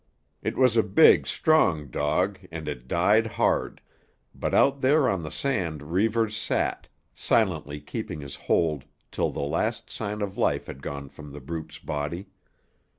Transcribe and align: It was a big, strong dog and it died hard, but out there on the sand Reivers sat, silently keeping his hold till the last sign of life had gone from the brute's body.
It 0.41 0.57
was 0.57 0.75
a 0.75 0.81
big, 0.81 1.27
strong 1.27 1.89
dog 1.91 2.39
and 2.51 2.67
it 2.67 2.87
died 2.87 3.27
hard, 3.27 3.81
but 4.33 4.51
out 4.51 4.81
there 4.81 5.07
on 5.07 5.21
the 5.21 5.29
sand 5.29 5.91
Reivers 5.93 6.35
sat, 6.35 6.87
silently 7.13 7.79
keeping 7.79 8.19
his 8.19 8.33
hold 8.33 8.85
till 9.11 9.29
the 9.29 9.41
last 9.43 9.91
sign 9.91 10.23
of 10.23 10.39
life 10.39 10.65
had 10.65 10.81
gone 10.81 11.09
from 11.09 11.31
the 11.33 11.39
brute's 11.39 11.77
body. 11.77 12.25